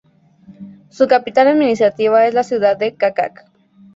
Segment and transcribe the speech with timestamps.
[0.89, 3.45] Su capital administrativa es la ciudad de Čačak.